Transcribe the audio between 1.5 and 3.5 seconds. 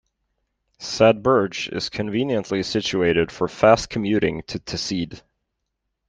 is conveniently situated for